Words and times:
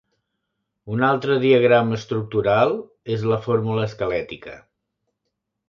Un 0.95 1.03
altre 1.07 1.37
diagrama 1.43 1.99
estructural 1.99 2.75
és 3.17 3.29
la 3.35 3.39
fórmula 3.47 3.87
esquelètica. 3.91 4.59